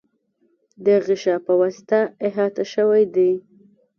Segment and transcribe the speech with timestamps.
[0.85, 3.31] د غشا په واسطه احاطه شوی دی.